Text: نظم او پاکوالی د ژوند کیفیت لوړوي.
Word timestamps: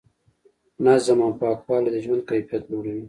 نظم 0.85 1.17
او 1.25 1.31
پاکوالی 1.39 1.89
د 1.93 1.97
ژوند 2.05 2.21
کیفیت 2.29 2.63
لوړوي. 2.71 2.99